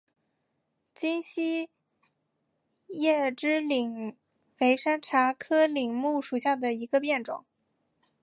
[0.95, 1.69] 金叶细
[3.37, 4.15] 枝柃
[4.59, 7.45] 为山茶科柃木属下的一个变种。